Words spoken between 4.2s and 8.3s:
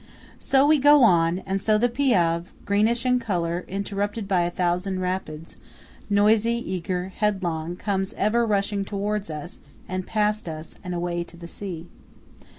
by a thousand rapids, noisy, eager, headlong, comes